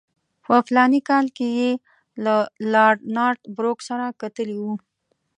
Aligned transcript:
په 0.45 0.55
فلاني 0.67 0.99
کال 1.09 1.25
کې 1.37 1.47
یې 1.59 1.71
له 2.23 2.35
لارډ 2.73 2.99
نارت 3.15 3.41
بروک 3.55 3.79
سره 3.89 4.05
کتلي 4.21 4.57
وو. 4.63 4.73